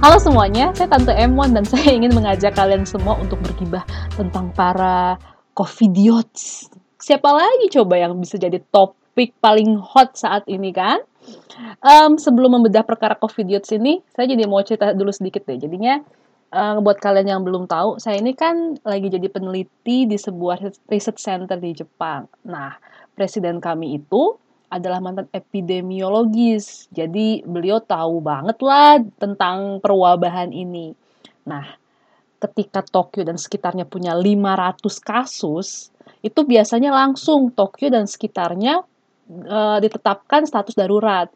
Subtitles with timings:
[0.00, 3.84] Halo semuanya, saya Tante Emon dan saya ingin mengajak kalian semua untuk bergibah
[4.16, 5.20] tentang para
[5.52, 6.72] covidiots.
[6.96, 11.04] Siapa lagi coba yang bisa jadi topik paling hot saat ini kan?
[11.84, 15.60] Um, sebelum membedah perkara covidiots ini, saya jadi mau cerita dulu sedikit deh.
[15.60, 16.00] Jadinya
[16.48, 21.20] uh, buat kalian yang belum tahu, saya ini kan lagi jadi peneliti di sebuah research
[21.20, 22.24] center di Jepang.
[22.48, 22.72] Nah,
[23.12, 24.32] presiden kami itu
[24.70, 26.86] adalah mantan epidemiologis.
[26.94, 30.94] Jadi beliau tahu banget lah tentang perwabahan ini.
[31.44, 31.66] Nah,
[32.38, 35.90] ketika Tokyo dan sekitarnya punya 500 kasus,
[36.22, 38.80] itu biasanya langsung Tokyo dan sekitarnya
[39.28, 41.28] e, ditetapkan status darurat.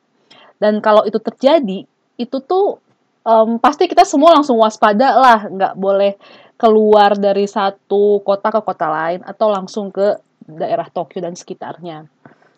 [0.56, 2.78] Dan kalau itu terjadi, itu tuh
[3.27, 6.14] um, pasti kita semua langsung waspada lah, nggak boleh
[6.55, 10.14] keluar dari satu kota ke kota lain atau langsung ke
[10.47, 12.06] daerah Tokyo dan sekitarnya.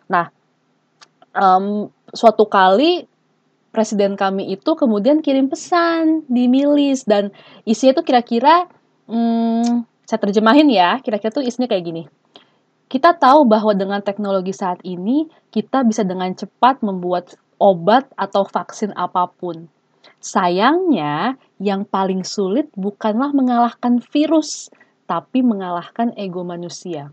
[0.07, 0.36] Nah,
[1.37, 3.05] um, suatu kali
[3.69, 7.29] presiden kami itu kemudian kirim pesan di milis dan
[7.61, 8.65] isinya itu kira-kira
[9.05, 12.03] hmm, saya terjemahin ya kira-kira tuh isinya kayak gini.
[12.87, 18.95] Kita tahu bahwa dengan teknologi saat ini kita bisa dengan cepat membuat obat atau vaksin
[18.95, 19.67] apa pun.
[20.23, 24.71] Sayangnya yang paling sulit bukanlah mengalahkan virus
[25.03, 27.11] tapi mengalahkan ego manusia.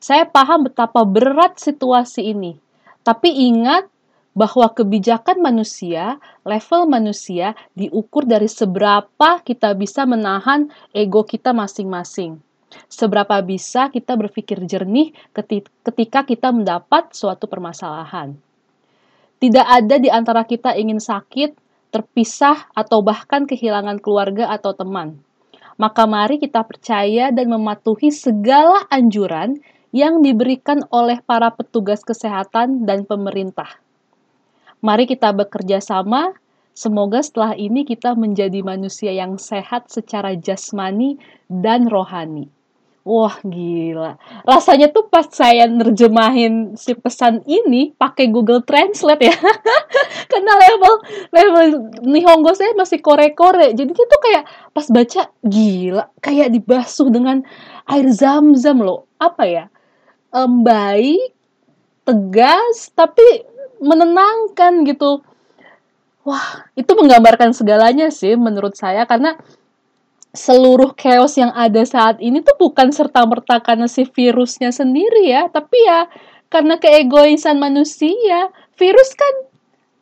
[0.00, 2.64] Saya paham betapa berat situasi ini
[3.04, 3.86] tapi ingat
[4.34, 12.42] bahwa kebijakan manusia, level manusia diukur dari seberapa kita bisa menahan ego kita masing-masing.
[12.90, 15.14] Seberapa bisa kita berpikir jernih
[15.86, 18.34] ketika kita mendapat suatu permasalahan.
[19.38, 21.54] Tidak ada di antara kita ingin sakit,
[21.94, 25.22] terpisah, atau bahkan kehilangan keluarga atau teman.
[25.78, 29.62] Maka mari kita percaya dan mematuhi segala anjuran
[29.94, 33.78] yang diberikan oleh para petugas kesehatan dan pemerintah.
[34.82, 36.34] Mari kita bekerja sama.
[36.74, 42.50] Semoga setelah ini kita menjadi manusia yang sehat secara jasmani dan rohani.
[43.04, 44.16] Wah gila,
[44.48, 49.36] rasanya tuh pas saya nerjemahin si pesan ini pakai Google Translate ya,
[50.32, 50.94] karena level
[51.28, 51.64] level
[52.00, 57.44] Nihongo saya masih kore-kore, jadi itu kayak pas baca gila, kayak dibasuh dengan
[57.92, 59.64] air zam-zam loh, apa ya?
[60.34, 61.30] Um, baik,
[62.02, 63.22] tegas, tapi
[63.78, 65.22] menenangkan gitu.
[66.26, 69.38] Wah, itu menggambarkan segalanya sih menurut saya karena
[70.34, 75.78] seluruh chaos yang ada saat ini tuh bukan serta-merta karena si virusnya sendiri ya, tapi
[75.78, 76.10] ya
[76.50, 78.50] karena keegoisan manusia.
[78.74, 79.34] Virus kan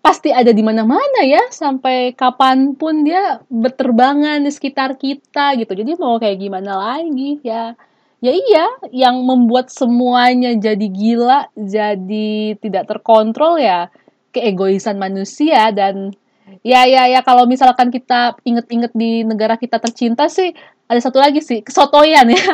[0.01, 5.77] pasti ada di mana-mana ya, sampai kapan pun dia berterbangan di sekitar kita gitu.
[5.77, 7.77] Jadi mau kayak gimana lagi ya
[8.23, 13.91] ya iya yang membuat semuanya jadi gila jadi tidak terkontrol ya
[14.31, 16.15] keegoisan manusia dan
[16.63, 20.55] ya ya ya kalau misalkan kita inget-inget di negara kita tercinta sih
[20.93, 22.53] ada satu lagi sih kesotoyan ya.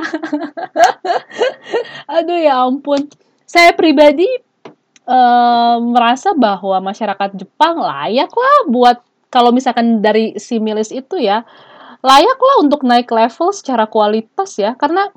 [2.23, 3.11] Aduh ya ampun.
[3.43, 4.28] Saya pribadi
[5.09, 11.43] um, merasa bahwa masyarakat Jepang layak lah buat kalau misalkan dari similis itu ya
[11.99, 14.78] layak lah untuk naik level secara kualitas ya.
[14.78, 15.11] Karena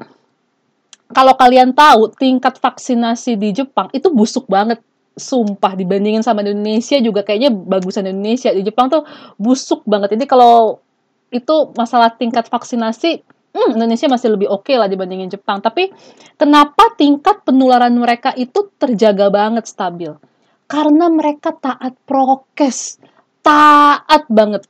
[1.11, 4.81] kalau kalian tahu tingkat vaksinasi di Jepang itu busuk banget.
[5.11, 9.03] Sumpah dibandingin sama Indonesia juga kayaknya bagusan Indonesia di Jepang tuh
[9.35, 10.15] busuk banget.
[10.15, 10.79] Ini kalau
[11.35, 13.19] itu masalah tingkat vaksinasi
[13.51, 15.59] hmm, Indonesia masih lebih oke okay lah dibandingin Jepang.
[15.59, 15.91] Tapi
[16.39, 20.15] kenapa tingkat penularan mereka itu terjaga banget stabil?
[20.71, 23.03] Karena mereka taat prokes
[23.41, 24.69] taat banget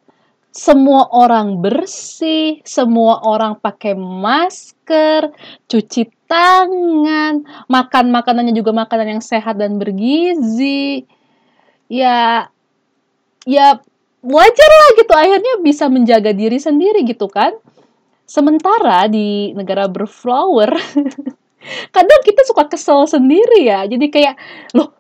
[0.51, 5.31] semua orang bersih, semua orang pakai masker,
[5.71, 11.07] cuci tangan, makan makanannya juga makanan yang sehat dan bergizi.
[11.87, 12.51] Ya
[13.47, 13.79] ya
[14.21, 17.55] wajar lah gitu akhirnya bisa menjaga diri sendiri gitu kan.
[18.27, 20.71] Sementara di negara berflower
[21.95, 23.87] kadang kita suka kesel sendiri ya.
[23.87, 24.35] Jadi kayak
[24.75, 24.91] loh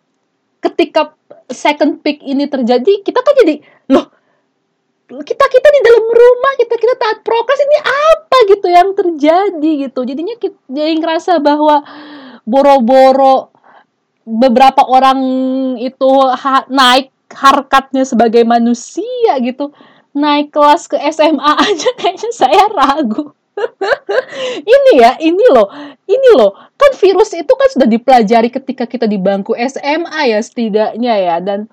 [0.63, 1.11] ketika
[1.51, 3.55] second peak ini terjadi kita kan jadi
[3.91, 4.20] loh
[5.19, 9.99] kita kita di dalam rumah kita kita taat prokes ini apa gitu yang terjadi gitu.
[10.07, 11.83] Jadinya kita jadi ngerasa bahwa
[12.47, 13.51] boro-boro
[14.23, 15.19] beberapa orang
[15.83, 19.75] itu ha, naik harkatnya sebagai manusia gitu
[20.11, 23.35] naik kelas ke SMA aja kayaknya saya ragu.
[24.63, 25.67] Ini ya ini loh
[26.07, 26.55] ini loh.
[26.79, 31.67] Kan virus itu kan sudah dipelajari ketika kita di bangku SMA ya setidaknya ya dan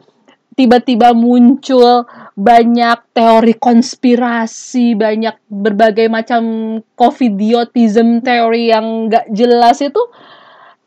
[0.59, 2.03] tiba-tiba muncul
[2.35, 6.43] banyak teori konspirasi, banyak berbagai macam
[6.99, 10.03] covidiotism teori yang gak jelas itu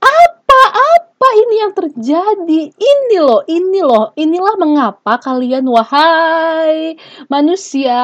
[0.02, 2.62] apa apa ini yang terjadi?
[2.76, 7.00] Ini loh, ini loh, inilah mengapa kalian wahai
[7.32, 8.04] manusia,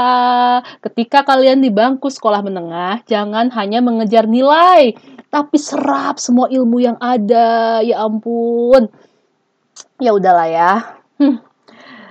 [0.80, 4.96] ketika kalian di bangku sekolah menengah, jangan hanya mengejar nilai,
[5.28, 7.82] tapi serap semua ilmu yang ada.
[7.84, 8.88] Ya ampun.
[9.98, 10.74] Ya udahlah ya.
[11.18, 11.47] Hmm.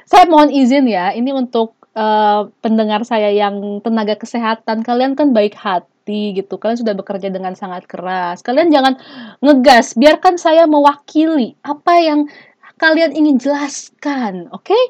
[0.06, 4.86] Saya mohon izin ya, ini untuk uh, pendengar saya yang tenaga kesehatan.
[4.86, 6.62] Kalian kan baik hati gitu.
[6.62, 8.38] Kalian sudah bekerja dengan sangat keras.
[8.46, 8.94] Kalian jangan
[9.42, 12.30] ngegas, biarkan saya mewakili apa yang
[12.78, 14.70] kalian ingin jelaskan, oke?
[14.70, 14.82] Okay?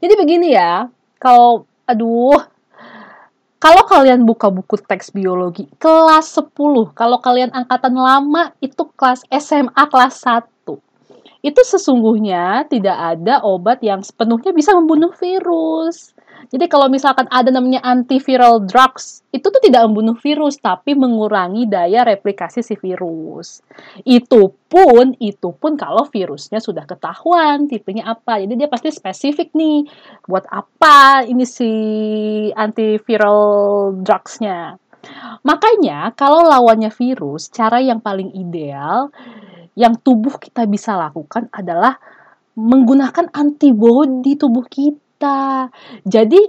[0.00, 0.88] Jadi begini ya,
[1.20, 2.40] kalau aduh
[3.56, 9.82] kalau kalian buka buku teks biologi kelas 10, kalau kalian angkatan lama itu kelas SMA
[9.90, 10.85] kelas 1.
[11.46, 16.10] Itu sesungguhnya tidak ada obat yang sepenuhnya bisa membunuh virus.
[16.50, 22.02] Jadi kalau misalkan ada namanya antiviral drugs, itu tuh tidak membunuh virus tapi mengurangi daya
[22.02, 23.62] replikasi si virus.
[24.02, 28.42] Itu pun itu pun kalau virusnya sudah ketahuan tipenya apa.
[28.42, 29.86] Jadi dia pasti spesifik nih
[30.26, 31.70] buat apa ini si
[32.54, 33.38] antiviral
[34.02, 34.78] drugsnya.
[35.46, 39.14] Makanya kalau lawannya virus, cara yang paling ideal
[39.76, 42.00] yang tubuh kita bisa lakukan adalah
[42.56, 45.68] menggunakan antibodi tubuh kita.
[46.02, 46.40] Jadi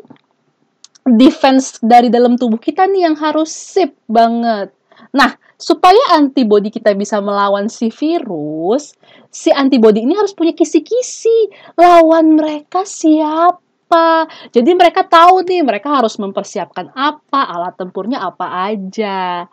[1.04, 4.72] defense dari dalam tubuh kita nih yang harus sip banget.
[5.12, 8.96] Nah, supaya antibodi kita bisa melawan si virus,
[9.28, 11.52] si antibodi ini harus punya kisi-kisi.
[11.76, 14.28] Lawan mereka siapa?
[14.56, 19.48] Jadi mereka tahu nih, mereka harus mempersiapkan apa, alat tempurnya apa aja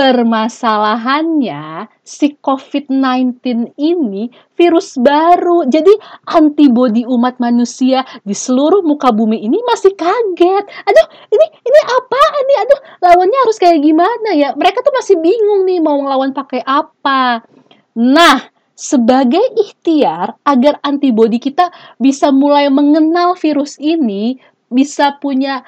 [0.00, 5.68] permasalahannya si COVID-19 ini virus baru.
[5.68, 5.92] Jadi
[6.24, 10.64] antibodi umat manusia di seluruh muka bumi ini masih kaget.
[10.88, 11.06] Aduh,
[11.36, 12.56] ini ini apa nih?
[12.64, 14.56] Aduh, lawannya harus kayak gimana ya?
[14.56, 17.44] Mereka tuh masih bingung nih mau ngelawan pakai apa.
[18.00, 21.68] Nah, sebagai ikhtiar agar antibodi kita
[22.00, 24.40] bisa mulai mengenal virus ini,
[24.72, 25.60] bisa punya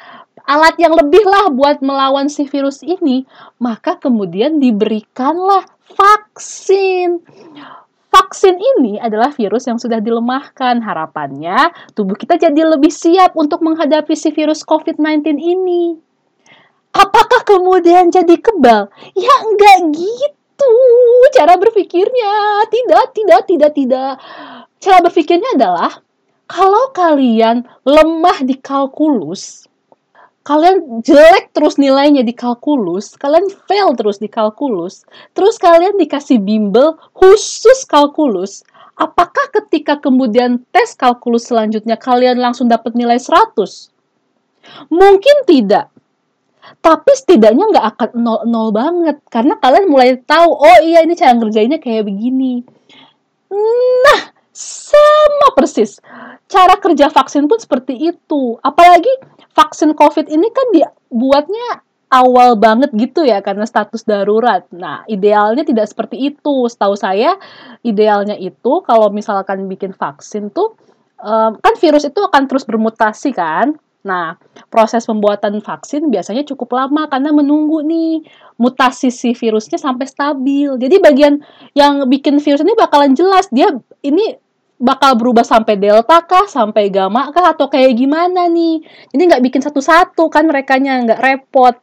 [0.46, 3.24] alat yang lebih lah buat melawan si virus ini,
[3.58, 7.22] maka kemudian diberikanlah vaksin.
[8.12, 10.84] Vaksin ini adalah virus yang sudah dilemahkan.
[10.84, 15.96] Harapannya tubuh kita jadi lebih siap untuk menghadapi si virus COVID-19 ini.
[16.92, 18.92] Apakah kemudian jadi kebal?
[19.16, 20.72] Ya enggak gitu
[21.32, 22.32] cara berpikirnya.
[22.68, 24.12] Tidak, tidak, tidak, tidak.
[24.76, 26.04] Cara berpikirnya adalah
[26.52, 29.64] kalau kalian lemah di kalkulus,
[30.42, 36.98] kalian jelek terus nilainya di kalkulus, kalian fail terus di kalkulus, terus kalian dikasih bimbel
[37.14, 38.66] khusus kalkulus,
[38.98, 43.90] apakah ketika kemudian tes kalkulus selanjutnya kalian langsung dapat nilai 100?
[44.90, 45.90] Mungkin tidak.
[46.82, 49.18] Tapi setidaknya nggak akan nol-nol banget.
[49.26, 52.62] Karena kalian mulai tahu, oh iya ini cara ngerjainnya kayak begini.
[54.02, 55.98] Nah, sama persis.
[56.46, 58.60] Cara kerja vaksin pun seperti itu.
[58.60, 59.10] Apalagi
[59.56, 61.80] vaksin COVID ini kan dibuatnya
[62.12, 64.68] awal banget gitu ya karena status darurat.
[64.68, 66.68] Nah, idealnya tidak seperti itu.
[66.68, 67.40] Setahu saya
[67.80, 70.76] idealnya itu kalau misalkan bikin vaksin tuh
[71.24, 73.72] um, kan virus itu akan terus bermutasi kan.
[74.02, 74.34] Nah,
[74.66, 78.26] proses pembuatan vaksin biasanya cukup lama karena menunggu nih
[78.58, 80.74] mutasi si virusnya sampai stabil.
[80.74, 81.38] Jadi bagian
[81.78, 83.70] yang bikin virus ini bakalan jelas dia
[84.02, 84.34] ini
[84.82, 88.82] bakal berubah sampai delta kah, sampai gamma kah, atau kayak gimana nih.
[89.14, 91.78] Jadi nggak bikin satu-satu kan mereka nggak repot.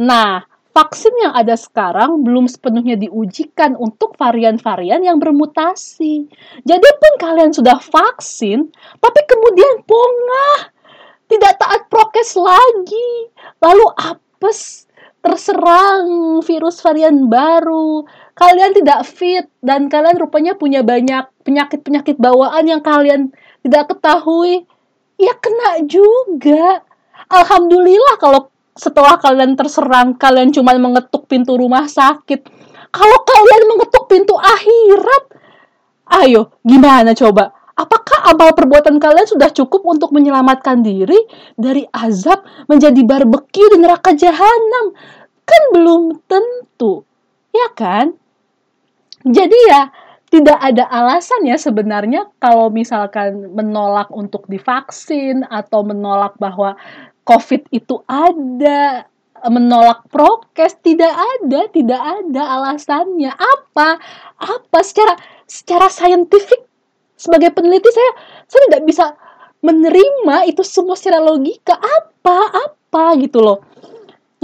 [0.00, 0.40] Nah,
[0.74, 6.26] vaksin yang ada sekarang belum sepenuhnya diujikan untuk varian-varian yang bermutasi.
[6.66, 10.73] Jadi pun kalian sudah vaksin, tapi kemudian pongah,
[11.34, 14.86] tidak taat prokes lagi, lalu apes,
[15.24, 18.04] terserang virus varian baru,
[18.36, 23.32] kalian tidak fit dan kalian rupanya punya banyak penyakit-penyakit bawaan yang kalian
[23.64, 24.68] tidak ketahui,
[25.16, 26.84] ya kena juga.
[27.32, 32.44] Alhamdulillah kalau setelah kalian terserang, kalian cuma mengetuk pintu rumah sakit.
[32.94, 35.24] Kalau kalian mengetuk pintu akhirat,
[36.20, 37.63] ayo gimana coba?
[37.74, 41.18] Apakah amal perbuatan kalian sudah cukup untuk menyelamatkan diri
[41.58, 44.94] dari azab menjadi barbeque di neraka jahanam?
[45.42, 47.02] Kan belum tentu,
[47.50, 48.14] ya kan?
[49.26, 49.90] Jadi ya
[50.30, 56.78] tidak ada alasan ya sebenarnya kalau misalkan menolak untuk divaksin atau menolak bahwa
[57.26, 59.08] COVID itu ada,
[59.48, 63.32] menolak prokes tidak ada, tidak ada alasannya.
[63.34, 63.98] Apa?
[64.38, 65.16] Apa secara
[65.48, 66.66] secara saintifik
[67.24, 68.12] sebagai peneliti saya
[68.44, 69.04] saya tidak bisa
[69.64, 73.64] menerima itu semua secara logika apa apa gitu loh.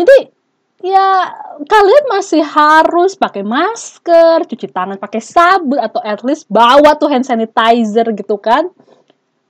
[0.00, 0.32] Jadi
[0.80, 1.28] ya
[1.60, 7.28] kalian masih harus pakai masker, cuci tangan pakai sabun atau at least bawa tuh hand
[7.28, 8.72] sanitizer gitu kan.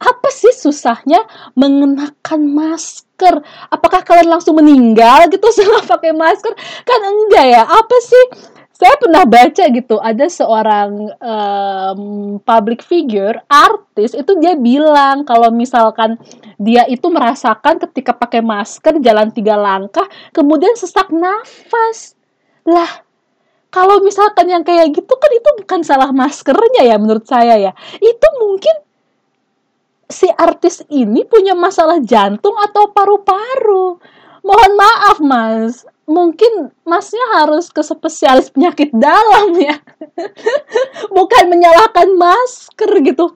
[0.01, 1.23] Apa sih susahnya
[1.55, 3.45] mengenakan masker?
[3.69, 6.51] Apakah kalian langsung meninggal gitu setelah pakai masker?
[6.83, 7.63] Kan enggak ya.
[7.63, 8.25] Apa sih
[8.81, 12.01] saya pernah baca gitu ada seorang um,
[12.41, 16.17] public figure artis itu dia bilang kalau misalkan
[16.57, 22.17] dia itu merasakan ketika pakai masker jalan tiga langkah kemudian sesak nafas.
[22.65, 23.05] Lah
[23.69, 27.77] kalau misalkan yang kayak gitu kan itu bukan salah maskernya ya menurut saya ya.
[28.01, 28.81] Itu mungkin
[30.09, 34.01] si artis ini punya masalah jantung atau paru-paru
[34.45, 35.85] mohon maaf mas.
[36.11, 39.79] Mungkin masnya harus ke spesialis penyakit dalam ya.
[41.17, 43.31] Bukan menyalahkan masker gitu.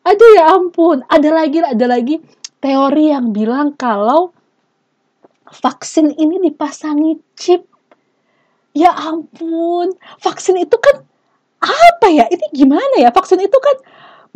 [0.00, 1.04] Aduh ya ampun.
[1.12, 2.16] Ada lagi ada lagi
[2.62, 4.32] teori yang bilang kalau
[5.50, 7.68] vaksin ini dipasangi chip.
[8.72, 9.92] Ya ampun.
[10.24, 11.04] Vaksin itu kan
[11.60, 12.24] apa ya?
[12.32, 13.12] Ini gimana ya?
[13.12, 13.76] Vaksin itu kan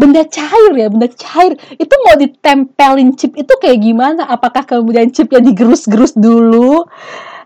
[0.01, 5.45] benda cair ya benda cair itu mau ditempelin chip itu kayak gimana apakah kemudian chipnya
[5.45, 6.89] digerus-gerus dulu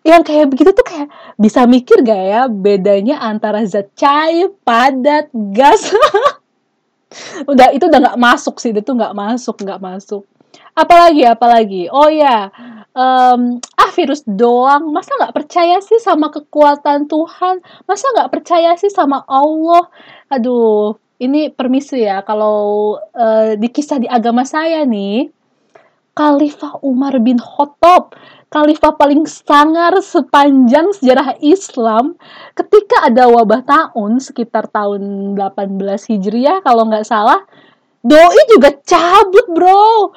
[0.04, 1.08] yang kayak begitu tuh kayak
[1.40, 5.88] bisa mikir gak ya bedanya antara zat cair, padat, gas.
[7.50, 10.28] udah itu udah nggak masuk sih, itu nggak masuk, nggak masuk.
[10.76, 11.82] Apalagi, apalagi.
[11.88, 12.52] Oh ya,
[12.92, 14.92] um, ah virus doang.
[14.92, 17.64] Masa nggak percaya sih sama kekuatan Tuhan?
[17.88, 19.88] Masa nggak percaya sih sama Allah?
[20.28, 25.30] Aduh, ini permisi ya kalau uh, di kisah di agama saya nih,
[26.14, 28.14] Khalifah Umar bin Khattab
[28.54, 32.14] khalifah paling sangar sepanjang sejarah Islam
[32.54, 35.74] ketika ada wabah tahun sekitar tahun 18
[36.14, 37.42] Hijriah kalau nggak salah
[38.06, 40.14] doi juga cabut bro.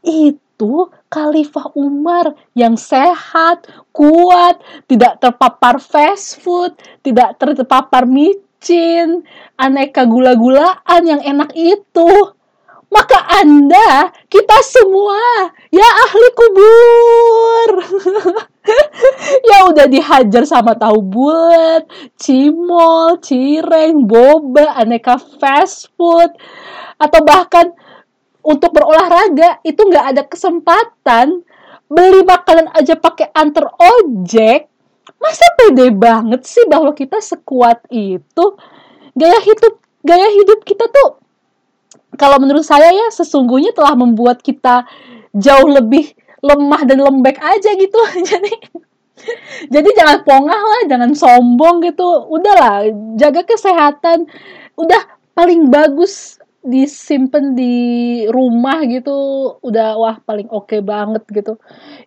[0.00, 4.56] Itu Khalifah Umar yang sehat, kuat,
[4.88, 6.72] tidak terpapar fast food,
[7.04, 8.08] tidak terpapar
[8.66, 9.22] micin,
[9.54, 12.34] aneka gula-gulaan yang enak itu
[12.86, 17.70] maka Anda, kita semua, ya ahli kubur.
[19.50, 21.82] ya udah dihajar sama tahu bulat,
[22.14, 26.30] cimol, cireng, boba, aneka fast food,
[26.94, 27.74] atau bahkan
[28.46, 31.42] untuk berolahraga itu nggak ada kesempatan
[31.90, 34.70] beli makanan aja pakai antar ojek.
[35.26, 38.54] Masa pede banget sih bahwa kita sekuat itu?
[39.18, 41.26] Gaya hidup gaya hidup kita tuh
[42.16, 44.88] kalau menurut saya ya sesungguhnya telah membuat kita
[45.36, 48.00] jauh lebih lemah dan lembek aja gitu.
[48.30, 48.52] Jadi
[49.72, 52.04] jadi jangan pongah lah jangan sombong gitu.
[52.28, 52.84] Udahlah
[53.16, 54.28] jaga kesehatan.
[54.76, 55.02] Udah
[55.32, 56.35] paling bagus
[56.66, 57.74] disimpan di
[58.26, 59.14] rumah gitu
[59.62, 61.54] udah wah paling oke okay banget gitu.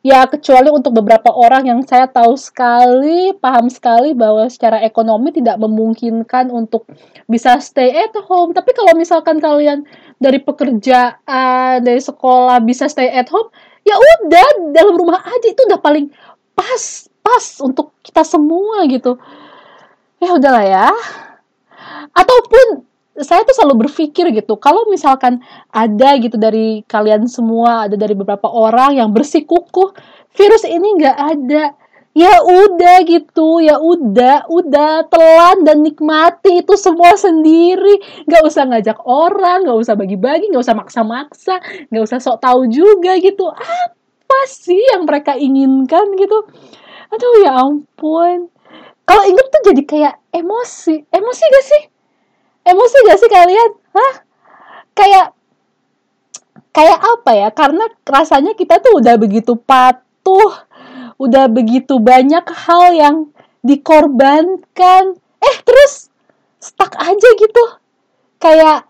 [0.03, 5.55] Ya kecuali untuk beberapa orang yang saya tahu sekali paham sekali bahwa secara ekonomi tidak
[5.57, 6.83] memungkinkan untuk
[7.31, 8.51] bisa stay at home.
[8.51, 9.87] Tapi kalau misalkan kalian
[10.19, 13.47] dari pekerjaan dari sekolah bisa stay at home
[13.87, 16.11] ya udah dalam rumah aja itu udah paling
[16.51, 19.15] pas pas untuk kita semua gitu.
[20.19, 20.91] Ya udahlah ya.
[22.11, 22.88] Ataupun
[23.21, 28.47] saya tuh selalu berpikir gitu, kalau misalkan ada gitu dari kalian semua, ada dari beberapa
[28.47, 29.93] orang yang bersikukuh,
[30.35, 31.75] virus ini nggak ada.
[32.17, 38.01] Ya udah gitu, ya udah, udah telan dan nikmati itu semua sendiri.
[38.25, 43.13] Nggak usah ngajak orang, nggak usah bagi-bagi, nggak usah maksa-maksa, nggak usah sok tahu juga
[43.21, 43.47] gitu.
[43.53, 46.49] Apa sih yang mereka inginkan gitu?
[47.13, 48.49] Aduh ya ampun.
[49.05, 51.09] Kalau inget tuh jadi kayak emosi.
[51.09, 51.83] Emosi gak sih?
[52.65, 53.71] Emosi gak sih kalian?
[53.95, 54.13] Hah?
[54.95, 55.27] Kayak
[56.75, 57.49] kayak apa ya?
[57.51, 60.69] Karena rasanya kita tuh udah begitu patuh
[61.19, 63.17] udah begitu banyak hal yang
[63.61, 65.19] dikorbankan.
[65.43, 66.07] Eh terus
[66.63, 67.63] stuck aja gitu.
[68.39, 68.87] Kayak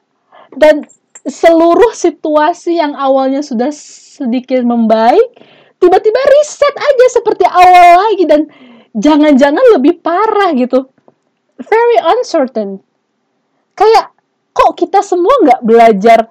[0.54, 0.86] dan
[1.26, 5.26] seluruh situasi yang awalnya sudah sedikit membaik
[5.80, 8.42] tiba-tiba reset aja seperti awal lagi dan
[8.94, 10.86] jangan-jangan lebih parah gitu.
[11.60, 12.80] Very uncertain
[13.80, 14.12] kayak
[14.52, 16.28] kok kita semua nggak belajar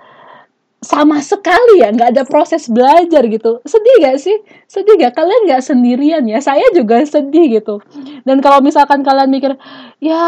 [0.78, 1.90] sama sekali ya?
[1.90, 3.58] Nggak ada proses belajar gitu.
[3.66, 4.36] Sedih gak sih?
[4.70, 6.38] Sedih gak kalian nggak sendirian ya?
[6.38, 7.82] Saya juga sedih gitu.
[8.22, 9.58] Dan kalau misalkan kalian mikir
[9.98, 10.22] ya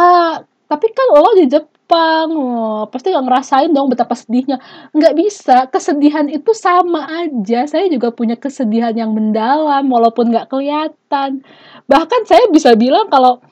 [0.70, 4.58] tapi kan lo di Jepang oh, pasti nggak ngerasain dong betapa sedihnya.
[4.94, 5.56] Nggak bisa.
[5.70, 7.66] Kesedihan itu sama aja.
[7.66, 11.42] Saya juga punya kesedihan yang mendalam walaupun nggak kelihatan.
[11.86, 13.42] Bahkan saya bisa bilang kalau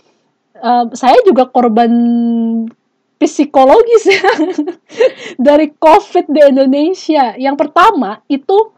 [0.63, 1.91] uh, saya juga korban
[3.19, 4.31] psikologis ya.
[5.47, 7.35] Dari COVID di Indonesia.
[7.35, 8.73] Yang pertama itu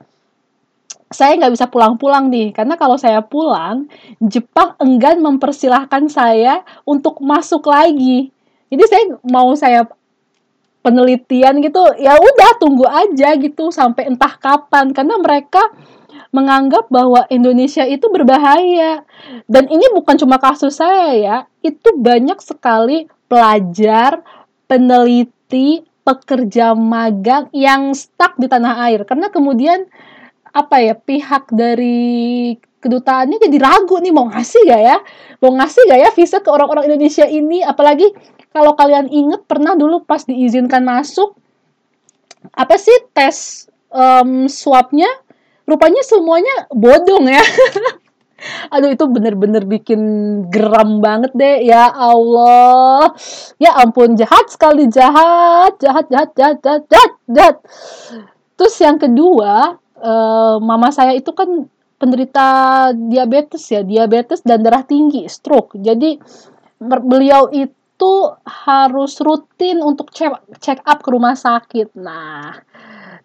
[1.13, 2.57] saya nggak bisa pulang-pulang nih.
[2.57, 3.87] Karena kalau saya pulang
[4.19, 8.33] Jepang enggan mempersilahkan saya untuk masuk lagi.
[8.73, 9.85] Jadi saya mau saya
[10.81, 14.97] penelitian gitu ya udah tunggu aja gitu sampai entah kapan.
[14.97, 15.61] Karena mereka
[16.31, 19.03] menganggap bahwa Indonesia itu berbahaya.
[19.51, 24.27] Dan ini bukan cuma kasus saya ya itu banyak sekali pelajar
[24.67, 29.07] peneliti pekerja magang yang stuck di tanah air.
[29.07, 29.87] Karena kemudian
[30.51, 34.99] apa ya pihak dari kedutaannya jadi ragu nih mau ngasih gak ya?
[35.39, 37.63] Mau ngasih gak ya visa ke orang-orang Indonesia ini?
[37.63, 38.11] Apalagi
[38.51, 41.39] kalau kalian inget pernah dulu pas diizinkan masuk
[42.51, 45.07] apa sih tes um, swabnya?
[45.71, 47.39] Rupanya semuanya bodong ya
[48.75, 50.01] aduh itu bener-bener bikin
[50.49, 53.13] geram banget deh ya Allah
[53.61, 57.57] ya ampun jahat sekali jahat jahat jahat jahat jahat jahat, jahat.
[58.57, 61.69] terus yang kedua uh, mama saya itu kan
[62.01, 62.49] penderita
[62.97, 65.77] diabetes ya, diabetes dan darah tinggi, stroke.
[65.77, 66.17] Jadi
[66.81, 68.13] beliau itu
[68.49, 70.33] harus rutin untuk check,
[70.65, 71.93] check up ke rumah sakit.
[72.01, 72.57] Nah,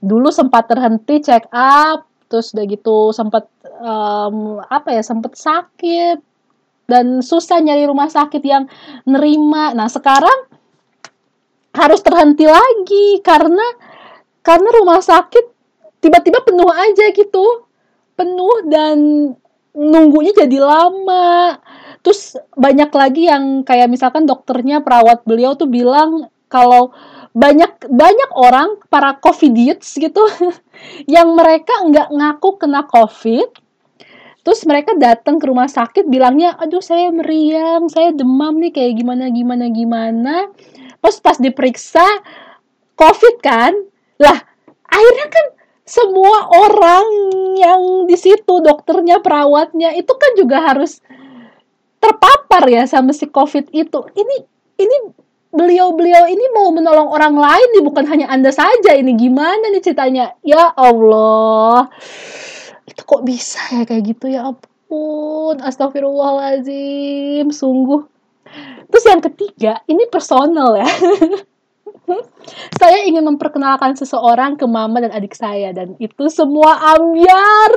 [0.04, 3.48] dulu sempat terhenti check up, terus udah gitu sempat
[3.80, 6.20] um, apa ya, sempat sakit
[6.86, 8.70] dan susah nyari rumah sakit yang
[9.10, 9.74] nerima.
[9.74, 10.54] Nah, sekarang
[11.76, 13.68] harus terhenti lagi karena
[14.40, 15.46] karena rumah sakit
[16.00, 17.68] tiba-tiba penuh aja gitu
[18.16, 18.98] penuh dan
[19.76, 21.60] nunggunya jadi lama
[22.00, 26.96] terus banyak lagi yang kayak misalkan dokternya perawat beliau tuh bilang kalau
[27.36, 30.24] banyak banyak orang para covidiots gitu
[31.12, 33.52] yang mereka nggak ngaku kena covid
[34.46, 39.34] terus mereka datang ke rumah sakit bilangnya aduh saya meriang saya demam nih kayak gimana
[39.34, 40.36] gimana gimana.
[41.02, 42.06] Pas pas diperiksa
[42.94, 43.74] covid kan?
[44.22, 44.38] Lah
[44.86, 45.46] akhirnya kan
[45.86, 47.08] semua orang
[47.58, 51.02] yang di situ dokternya perawatnya itu kan juga harus
[51.98, 54.00] terpapar ya sama si covid itu.
[54.14, 54.36] Ini
[54.78, 54.98] ini
[55.50, 58.94] beliau-beliau ini mau menolong orang lain nih bukan hanya anda saja.
[58.94, 60.38] Ini gimana nih ceritanya?
[60.46, 61.90] Ya Allah
[62.86, 68.06] itu kok bisa ya kayak gitu ya ampun astagfirullahalazim sungguh
[68.90, 70.90] terus yang ketiga ini personal ya
[72.80, 77.74] saya ingin memperkenalkan seseorang ke mama dan adik saya dan itu semua ambiar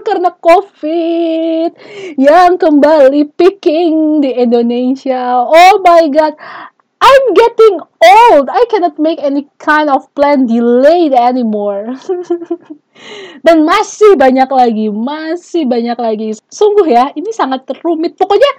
[0.00, 1.76] karena covid
[2.16, 5.44] yang kembali picking di Indonesia.
[5.44, 6.34] Oh my god.
[7.00, 8.46] I'm getting old.
[8.52, 11.96] I cannot make any kind of plan delayed anymore.
[13.46, 16.28] Dan masih banyak lagi, masih banyak lagi.
[16.52, 18.20] Sungguh ya, ini sangat rumit.
[18.20, 18.52] Pokoknya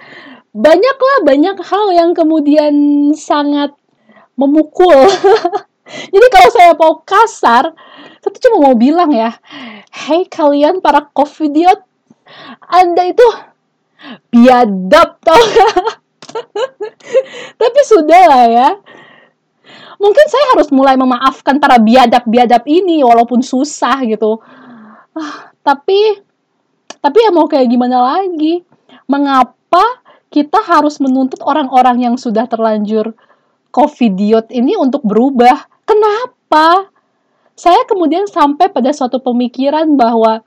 [0.50, 2.74] banyaklah banyak hal yang kemudian
[3.14, 3.72] sangat
[4.34, 5.06] memukul.
[6.12, 7.64] Jadi kalau saya mau kasar,
[8.18, 9.38] saya cuma mau bilang ya,
[9.92, 11.84] hey kalian para covidiot,
[12.66, 13.26] Anda itu
[14.34, 15.42] biadab tau
[17.60, 18.68] Tapi sudah lah ya.
[20.02, 24.42] Mungkin saya harus mulai memaafkan para biadab-biadab ini walaupun susah gitu.
[25.14, 26.18] Ah, tapi
[26.98, 28.66] tapi ya mau kayak gimana lagi?
[29.06, 33.14] Mengapa kita harus menuntut orang-orang yang sudah terlanjur
[33.70, 35.70] covidiot ini untuk berubah.
[35.86, 36.90] Kenapa?
[37.54, 40.40] Saya kemudian sampai pada suatu pemikiran bahwa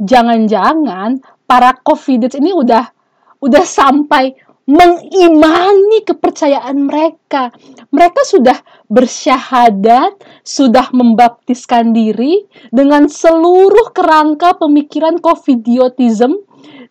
[0.00, 2.88] jangan-jangan para covidiot ini udah
[3.44, 4.32] udah sampai
[4.64, 7.52] mengimani kepercayaan mereka.
[7.92, 16.40] Mereka sudah bersyahadat, sudah membaptiskan diri dengan seluruh kerangka pemikiran covidiotism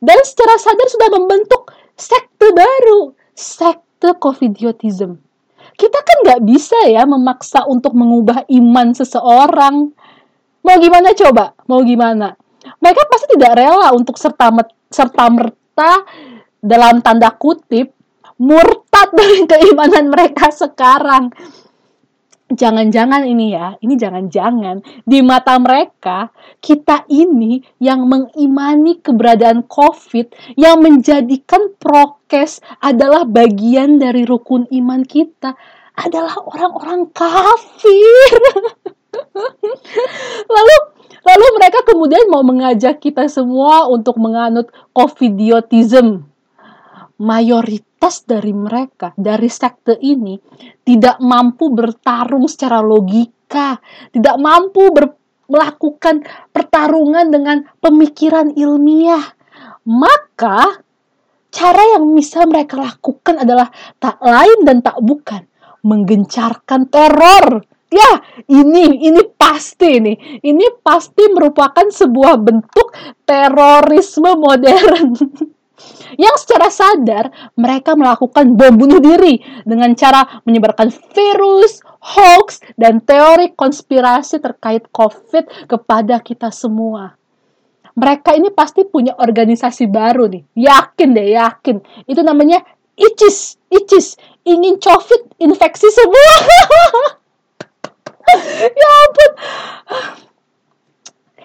[0.03, 5.23] dan secara sadar sudah membentuk sekte baru, sekte covidiotism
[5.77, 9.89] kita kan nggak bisa ya memaksa untuk mengubah iman seseorang.
[10.63, 11.57] Mau gimana coba?
[11.67, 12.37] Mau gimana?
[12.79, 14.53] Mereka pasti tidak rela untuk serta
[14.87, 15.93] serta merta
[16.63, 17.91] dalam tanda kutip
[18.39, 21.35] murtad dari keimanan mereka sekarang
[22.53, 26.29] jangan-jangan ini ya, ini jangan-jangan di mata mereka
[26.61, 35.57] kita ini yang mengimani keberadaan COVID yang menjadikan prokes adalah bagian dari rukun iman kita
[35.93, 38.39] adalah orang-orang kafir.
[40.55, 40.75] lalu
[41.21, 46.32] lalu mereka kemudian mau mengajak kita semua untuk menganut covidiotism.
[47.23, 50.35] Mayoritas dari mereka, dari sekte ini,
[50.83, 53.79] tidak mampu bertarung secara logika,
[54.11, 55.15] tidak mampu ber,
[55.47, 59.23] melakukan pertarungan dengan pemikiran ilmiah.
[59.87, 60.83] Maka,
[61.47, 63.71] cara yang bisa mereka lakukan adalah
[64.03, 65.47] tak lain dan tak bukan
[65.85, 67.63] menggencarkan teror.
[67.93, 72.89] Ya ini ini pasti nih ini pasti merupakan sebuah bentuk
[73.21, 75.13] terorisme modern
[76.17, 83.53] yang secara sadar mereka melakukan bom bunuh diri dengan cara menyebarkan virus, hoax, dan teori
[83.57, 87.17] konspirasi terkait COVID kepada kita semua.
[87.93, 90.41] Mereka ini pasti punya organisasi baru nih.
[90.57, 91.77] Yakin deh, yakin.
[92.09, 92.65] Itu namanya
[92.97, 94.17] ICIS, ICIS.
[94.49, 96.33] Ingin COVID infeksi semua.
[98.81, 99.31] ya ampun.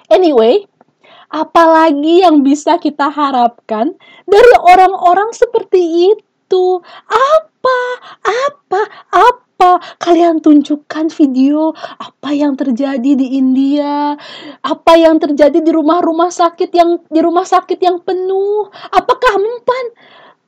[0.09, 0.65] Anyway,
[1.29, 3.93] apalagi yang bisa kita harapkan
[4.25, 6.67] dari orang-orang seperti itu?
[7.09, 7.81] Apa?
[8.25, 8.81] Apa?
[9.13, 9.71] Apa?
[9.99, 14.15] Kalian tunjukkan video apa yang terjadi di India?
[14.63, 18.71] Apa yang terjadi di rumah-rumah sakit yang di rumah sakit yang penuh?
[18.95, 19.85] Apakah mempan?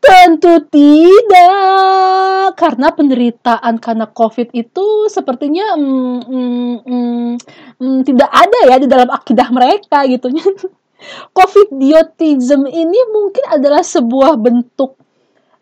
[0.01, 7.33] Tentu tidak, karena penderitaan karena COVID itu sepertinya mm, mm, mm,
[7.77, 10.33] mm, tidak ada ya di dalam akidah mereka gitu.
[11.37, 14.97] COVID diotism ini mungkin adalah sebuah bentuk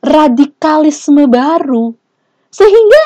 [0.06, 1.90] radikalisme baru,
[2.54, 3.02] sehingga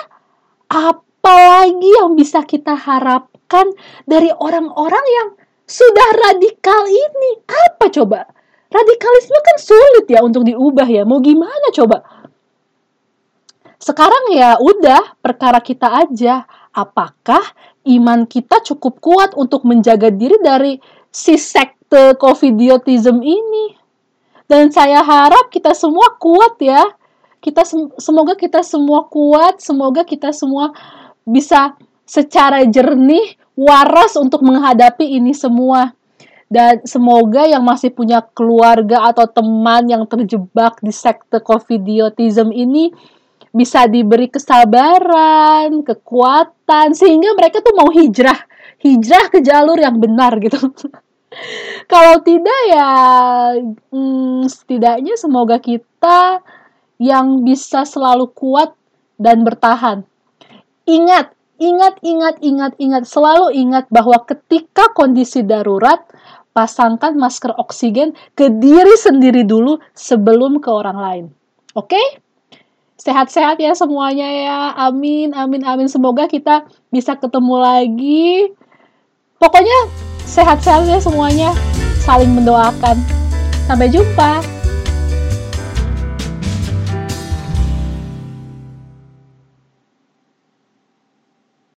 [0.69, 3.73] apalagi yang bisa kita harapkan
[4.05, 5.29] dari orang-orang yang
[5.65, 7.41] sudah radikal ini?
[7.49, 8.29] Apa coba?
[8.73, 11.05] Radikalisme kan sulit ya untuk diubah ya.
[11.05, 12.01] Mau gimana coba?
[13.77, 16.49] Sekarang ya udah perkara kita aja.
[16.73, 17.45] Apakah
[17.85, 20.81] iman kita cukup kuat untuk menjaga diri dari
[21.13, 23.77] si sekte covidiotism ini?
[24.49, 26.81] Dan saya harap kita semua kuat ya.
[27.43, 27.67] Kita
[27.99, 30.71] semoga kita semua kuat, semoga kita semua
[31.27, 31.75] bisa
[32.07, 35.93] secara jernih, waras untuk menghadapi ini semua
[36.53, 42.93] dan semoga yang masih punya keluarga atau teman yang terjebak di sekte covidiotism ini
[43.53, 48.37] bisa diberi kesabaran, kekuatan sehingga mereka tuh mau hijrah,
[48.85, 50.61] hijrah ke jalur yang benar gitu.
[51.93, 52.89] Kalau tidak ya
[53.89, 56.45] hmm, setidaknya semoga kita
[57.01, 58.77] yang bisa selalu kuat
[59.17, 60.05] dan bertahan.
[60.85, 66.03] Ingat, ingat, ingat, ingat, ingat, selalu ingat bahwa ketika kondisi darurat,
[66.53, 71.25] pasangkan masker oksigen ke diri sendiri dulu sebelum ke orang lain.
[71.73, 71.97] Oke?
[71.97, 72.07] Okay?
[73.03, 74.61] Sehat-sehat ya semuanya ya.
[74.79, 75.91] Amin, amin, amin.
[75.91, 78.55] Semoga kita bisa ketemu lagi.
[79.43, 79.91] Pokoknya
[80.23, 81.51] sehat-sehat ya semuanya.
[82.07, 82.95] Saling mendoakan.
[83.67, 84.62] Sampai jumpa.